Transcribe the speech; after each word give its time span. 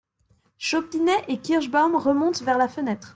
Chopinet 0.57 1.25
et 1.27 1.37
Kirschbaum 1.37 1.95
remontent 1.95 2.43
vers 2.43 2.57
la 2.57 2.67
fenêtre. 2.67 3.09